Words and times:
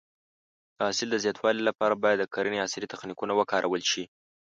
د 0.75 0.77
حاصل 0.87 1.07
د 1.11 1.17
زیاتوالي 1.23 1.61
لپاره 1.69 1.93
باید 2.03 2.17
د 2.21 2.25
کرنې 2.33 2.57
عصري 2.65 2.87
تخنیکونه 2.93 3.33
وکارول 3.35 3.81
شي. 3.91 4.03